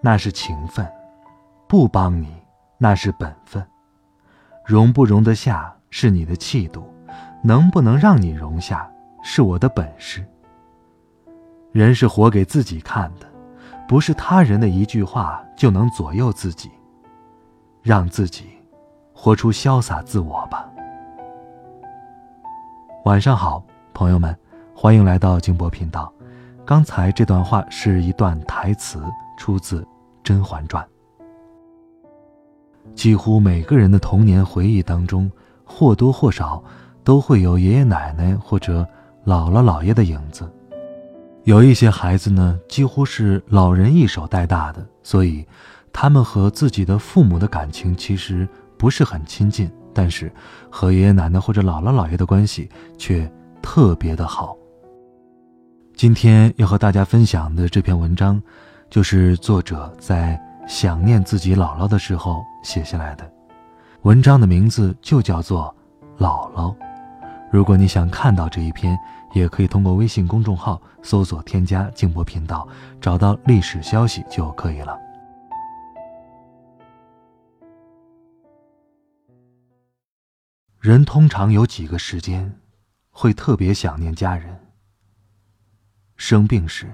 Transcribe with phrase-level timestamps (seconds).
[0.00, 0.86] 那是情分。
[1.68, 2.34] 不帮你，
[2.78, 3.62] 那是本分；
[4.64, 6.92] 容不容得下是你的气度，
[7.42, 8.90] 能不能让你容下
[9.22, 10.24] 是我的本事。
[11.72, 13.26] 人是活给自己看的，
[13.86, 16.70] 不是他人的一句话就能左右自己。
[17.82, 18.44] 让自己
[19.14, 20.68] 活出潇洒自我吧。
[23.06, 23.64] 晚上好，
[23.94, 24.36] 朋友们，
[24.74, 26.12] 欢迎来到静波频道。
[26.66, 29.02] 刚才这段话是一段台词，
[29.40, 29.80] 出自
[30.22, 30.84] 《甄嬛传》。
[32.94, 35.32] 几乎每个人的童年回忆当中，
[35.64, 36.62] 或多或少
[37.02, 38.86] 都会有爷爷奶奶或者
[39.24, 40.46] 姥姥姥爷的影子。
[41.44, 45.42] 有一些孩子呢，几乎是老人一手带大的，所以
[45.90, 50.30] 他们和自己的父母的感情其实不是很亲近，但是
[50.68, 53.30] 和爷爷奶奶或者姥姥姥爷的关系却
[53.62, 54.54] 特别的好。
[55.94, 58.40] 今天要和大家分享的这篇文章，
[58.90, 60.38] 就是作者在。
[60.68, 63.28] 想念自己姥姥的时候写下来的，
[64.02, 65.74] 文章的名字就叫做
[66.22, 66.72] 《姥姥》。
[67.50, 68.96] 如果你想看到这一篇，
[69.32, 72.68] 也可以通过微信公众号搜索添加“静波频道”，
[73.02, 74.96] 找到历史消息就可以了。
[80.78, 82.60] 人通常有几个时间
[83.10, 84.56] 会特别想念家人：
[86.16, 86.86] 生病时、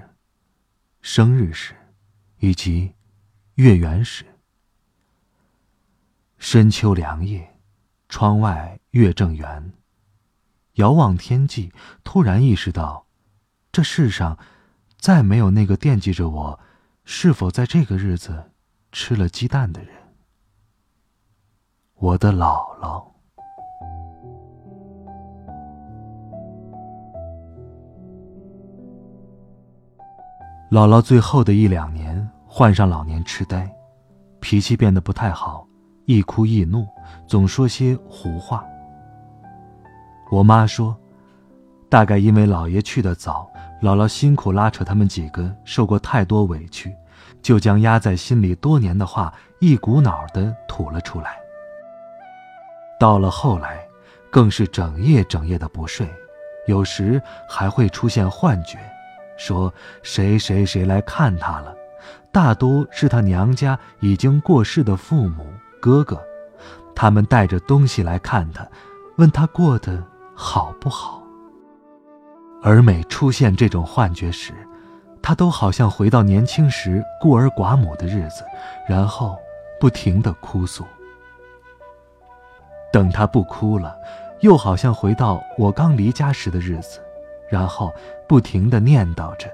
[0.99, 1.75] 生日时，
[2.39, 2.93] 以及。
[3.57, 4.23] 月圆时，
[6.37, 7.57] 深秋凉夜，
[8.07, 9.73] 窗外月正圆。
[10.73, 11.73] 遥望天际，
[12.03, 13.07] 突然意识到，
[13.71, 14.37] 这世上
[14.99, 16.59] 再没有那个惦记着我
[17.03, 18.51] 是否在这个日子
[18.91, 20.13] 吃了鸡蛋的人。
[21.95, 23.13] 我的姥姥，
[30.69, 32.27] 姥姥最后的一两年。
[32.49, 33.69] 患上老年痴呆，
[34.39, 35.67] 脾气变得不太好，
[36.05, 36.87] 易哭易怒，
[37.27, 38.65] 总说些胡话。
[40.31, 40.97] 我妈说，
[41.87, 43.47] 大概因为姥爷去得早，
[43.79, 46.91] 姥姥辛苦拉扯他们几个，受过太多委屈，
[47.43, 51.37] 就将压在心里多年的话一股脑的吐了出来。
[52.99, 53.85] 到了后来，
[54.31, 56.09] 更是整夜整夜的不睡，
[56.65, 58.79] 有时还会出现幻觉，
[59.37, 61.73] 说谁谁谁来看他了。
[62.31, 65.45] 大多是他娘家已经过世的父母、
[65.81, 66.21] 哥哥，
[66.95, 68.67] 他们带着东西来看他，
[69.17, 70.03] 问他过得
[70.35, 71.23] 好不好。
[72.61, 74.53] 而每出现这种幻觉时，
[75.21, 78.43] 他都好像回到年轻时孤儿寡母的日子，
[78.87, 79.37] 然后
[79.79, 80.85] 不停地哭诉。
[82.91, 83.95] 等他不哭了，
[84.41, 86.99] 又好像回到我刚离家时的日子，
[87.49, 87.91] 然后
[88.27, 89.49] 不停地念叨着：“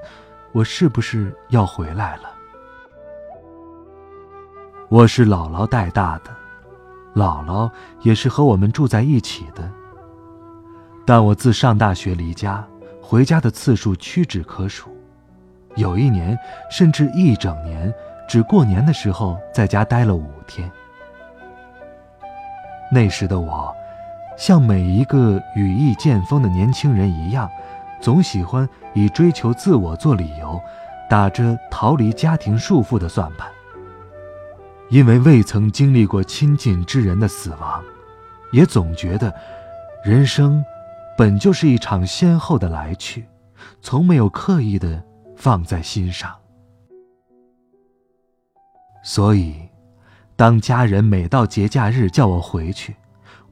[0.54, 2.24] 我是不是要回来了？”
[4.90, 6.30] 我是姥姥带大的，
[7.16, 7.72] 姥姥
[8.02, 9.68] 也是和我们住在一起的。
[11.06, 12.66] 但我自上大学离家，
[13.02, 14.96] 回家的次数屈指可数，
[15.76, 16.38] 有一年
[16.70, 17.94] 甚至一整年，
[18.30, 20.72] 只过年的时候在家待了五天。
[22.92, 23.74] 那时的我，
[24.38, 27.50] 像每一个羽翼渐丰的年轻人一样，
[28.04, 30.62] 总喜欢以追求自我做理由，
[31.10, 33.50] 打着逃离家庭束缚的算盘。
[34.90, 37.82] 因为未曾经历过亲近之人的死亡，
[38.52, 39.34] 也总觉得，
[40.04, 40.62] 人生
[41.18, 43.26] 本就是一场先后的来去，
[43.82, 45.02] 从没有刻意的
[45.38, 46.36] 放在心上。
[49.02, 49.56] 所以，
[50.36, 52.94] 当家人每到节假日叫我回去，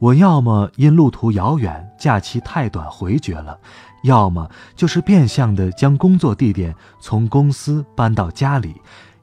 [0.01, 3.59] 我要么因路途遥远、假期太短回绝了，
[4.03, 8.74] 要么就是变相的将工作地点从公司搬到家里。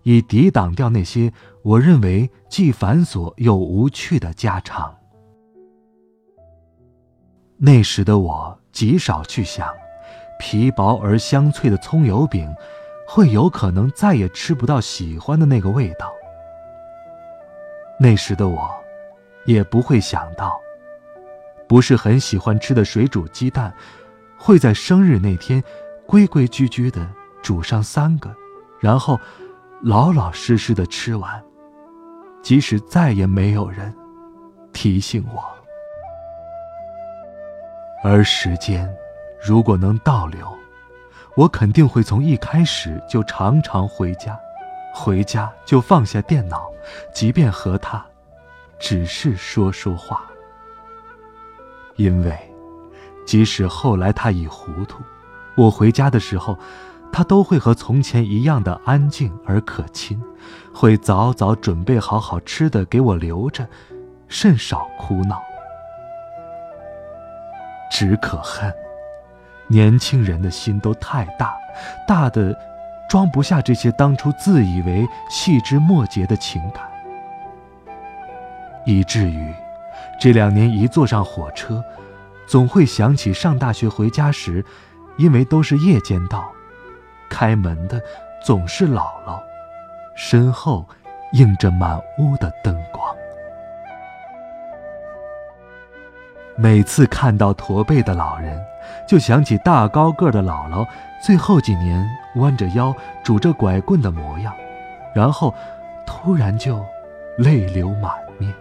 [0.05, 1.31] 以抵挡掉那些
[1.63, 4.97] 我认为既繁琐又无趣的家常。
[7.57, 9.69] 那时的我极少去想，
[10.39, 12.49] 皮薄而香脆的葱油饼，
[13.09, 16.11] 会有可能再也吃不到喜欢的那个味道。
[17.99, 18.71] 那时的我，
[19.45, 20.59] 也不会想到，
[21.69, 23.73] 不是很喜欢吃的水煮鸡蛋，
[24.39, 25.63] 会在生日那天，
[26.07, 27.07] 规规矩矩的
[27.43, 28.35] 煮上三个，
[28.81, 29.21] 然后。
[29.81, 31.41] 老老实实的吃完，
[32.43, 33.95] 即使再也没有人
[34.73, 35.41] 提醒我。
[38.03, 38.93] 而时间
[39.41, 40.53] 如果能倒流，
[41.37, 44.37] 我肯定会从一开始就常常回家，
[44.93, 46.69] 回家就放下电脑，
[47.15, 48.05] 即便和他
[48.81, 50.28] 只是说说话。
[51.99, 52.33] 因为，
[53.27, 55.03] 即使后来他已糊涂，
[55.57, 56.57] 我回家的时候，
[57.13, 60.23] 他都会和从前一样的安静而可亲，
[60.73, 63.67] 会早早准备好好吃的给我留着，
[64.29, 65.43] 甚少哭闹。
[67.91, 68.73] 只可恨，
[69.67, 71.57] 年轻人的心都太大，
[72.07, 72.57] 大的
[73.11, 76.85] 装不下这些当初自以为细枝末节的情感，
[78.87, 79.53] 以至于。
[80.19, 81.83] 这两年一坐上火车，
[82.47, 84.65] 总会想起上大学回家时，
[85.17, 86.51] 因为都是夜间到，
[87.31, 88.01] 开门的
[88.45, 89.41] 总是姥姥，
[90.17, 90.85] 身后
[91.35, 93.07] 映着满屋的灯光。
[96.57, 98.61] 每次看到驼背的老人，
[99.07, 100.85] 就想起大高个的姥姥
[101.25, 102.05] 最后几年
[102.35, 102.93] 弯着腰
[103.23, 104.53] 拄着拐棍的模样，
[105.15, 105.55] 然后
[106.05, 106.85] 突然就
[107.37, 108.53] 泪流满面。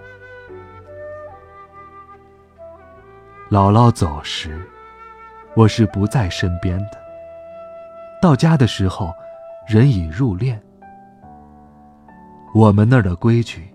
[3.49, 4.59] 姥姥走时，
[5.55, 6.99] 我是不在身边的。
[8.21, 9.13] 到家的时候，
[9.65, 10.59] 人已入殓。
[12.53, 13.73] 我们那儿的规矩，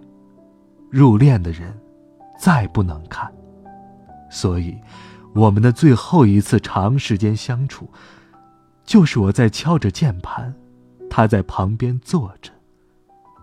[0.90, 1.72] 入殓的人
[2.38, 3.32] 再不能看，
[4.28, 4.78] 所以
[5.34, 7.88] 我们的最后一次长时间相处，
[8.84, 10.54] 就是我在敲着键盘，
[11.08, 12.52] 他在旁边坐着，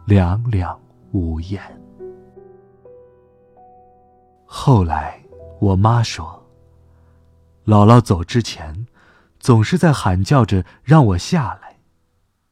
[0.05, 0.79] 两两
[1.11, 1.59] 无言。
[4.45, 5.19] 后来。
[5.59, 6.47] 我妈说
[7.67, 8.87] ：“姥姥走之前，
[9.39, 11.79] 总是在喊叫着让我下来，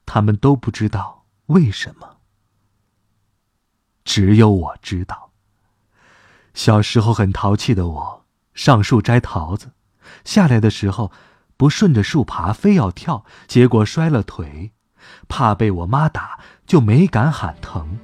[0.06, 2.18] 他们都不知道为什么。
[4.04, 5.31] 只有我知道。
[6.54, 9.71] 小时候很淘气的我，上树摘桃子，
[10.25, 11.09] 下来的时候
[11.56, 14.74] 不顺着树爬，非要跳，结果摔了腿，
[15.30, 17.98] 怕被我妈打，就没敢喊疼。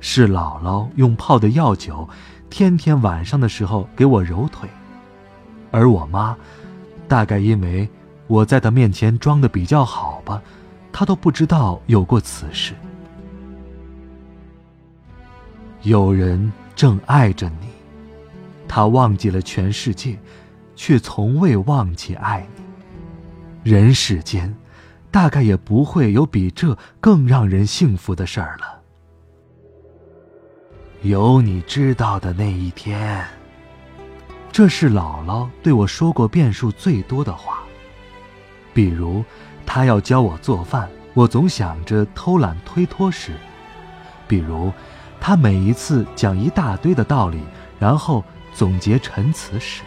[0.00, 2.08] 是姥姥用泡的药酒。”
[2.48, 4.68] 天天晚上的时候给我揉腿，
[5.70, 6.36] 而我妈，
[7.06, 7.88] 大概因为
[8.26, 10.42] 我在她面前装的比较好吧，
[10.92, 12.74] 她都不知道有过此事。
[15.82, 17.68] 有人正爱着你，
[18.66, 20.18] 他忘记了全世界，
[20.74, 23.70] 却从未忘记爱你。
[23.70, 24.52] 人世间，
[25.10, 28.75] 大概也不会有比这更让人幸福的事儿了。
[31.02, 33.24] 有你知道的那一天。
[34.50, 37.62] 这是姥姥对我说过遍数最多的话。
[38.72, 39.24] 比如，
[39.64, 43.32] 她要教我做饭，我总想着偷懒推脱时；
[44.26, 44.72] 比如，
[45.20, 47.40] 她每一次讲一大堆的道理，
[47.78, 49.82] 然后总结陈词时。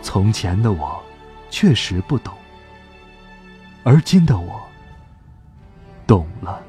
[0.00, 1.02] 从前的我，
[1.50, 2.32] 确实不懂，
[3.82, 4.62] 而今的我，
[6.06, 6.62] 懂了。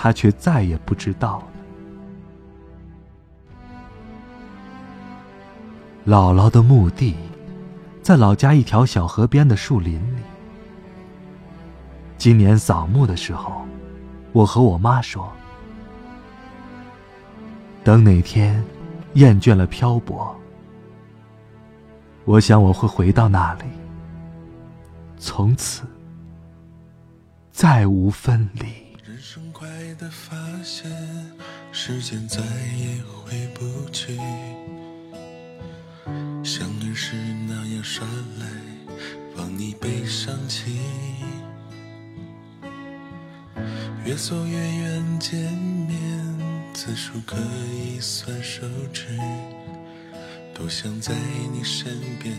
[0.00, 1.46] 他却再也不知道了。
[6.06, 7.16] 姥姥的墓地，
[8.00, 10.20] 在老家一条小河边的树林里。
[12.16, 13.66] 今年扫墓的时候，
[14.30, 15.28] 我和我妈说
[17.82, 18.62] ：“等哪天
[19.14, 20.32] 厌倦了漂泊，
[22.24, 23.64] 我想我会回到那里，
[25.16, 25.82] 从此
[27.50, 28.64] 再无分离。”
[29.98, 30.90] 的发现，
[31.72, 32.40] 时间再
[32.76, 34.16] 也回不去，
[36.44, 37.16] 像儿时
[37.48, 38.06] 那样耍
[38.38, 38.46] 赖，
[39.36, 40.78] 帮你背上气。
[44.04, 45.94] 越走越远，见面
[46.72, 47.36] 次数可
[47.74, 49.08] 以算手指，
[50.54, 51.12] 多想在
[51.52, 52.34] 你身边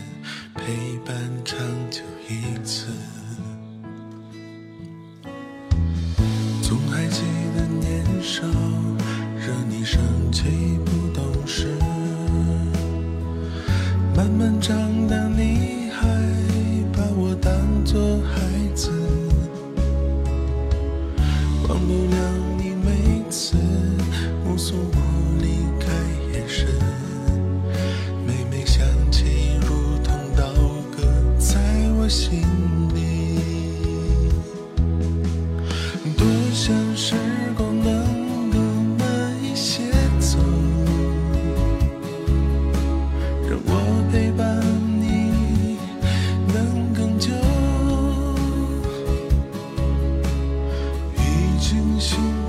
[0.54, 1.58] 陪伴长
[52.00, 52.39] 心。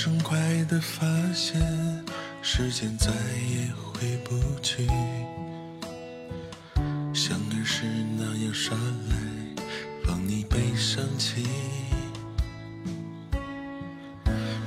[0.00, 1.60] 生快的发现，
[2.40, 4.86] 时间再也回不去，
[7.12, 7.82] 像儿时
[8.16, 9.64] 那样耍赖，
[10.06, 11.44] 让你悲伤起。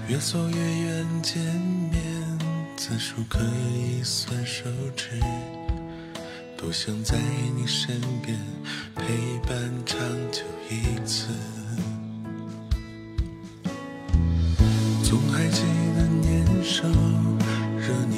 [0.09, 2.37] 越走越远，见面
[2.75, 3.39] 次数可
[3.73, 4.65] 以算手
[4.97, 5.11] 指，
[6.57, 7.17] 多想在
[7.55, 8.37] 你身边
[8.97, 9.97] 陪伴长
[10.29, 10.41] 久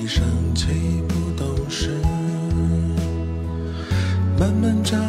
[0.08, 1.90] 生气不懂事，
[4.38, 5.00] 慢慢长